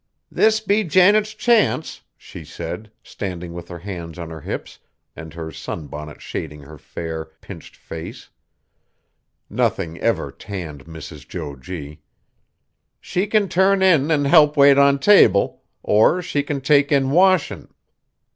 "This 0.31 0.59
be 0.61 0.83
Janet's 0.83 1.35
chance," 1.35 2.01
she 2.17 2.43
said, 2.43 2.89
standing 3.03 3.53
with 3.53 3.67
her 3.67 3.77
hands 3.77 4.17
on 4.17 4.31
her 4.31 4.41
hips, 4.41 4.79
and 5.15 5.31
her 5.35 5.51
sunbonnet 5.51 6.23
shading 6.23 6.61
her 6.61 6.79
fair, 6.79 7.25
pinched 7.39 7.75
face 7.75 8.29
nothing 9.47 9.99
ever 9.99 10.31
tanned 10.31 10.85
Mrs. 10.85 11.27
Jo 11.27 11.55
G. 11.55 11.99
"She 12.99 13.27
can 13.27 13.47
turn 13.47 13.83
in 13.83 14.09
an' 14.09 14.25
help 14.25 14.57
wait 14.57 14.79
on 14.79 14.97
table, 14.97 15.61
or 15.83 16.19
she 16.23 16.41
kin 16.41 16.61
take 16.61 16.91
in 16.91 17.11
washin'. 17.11 17.67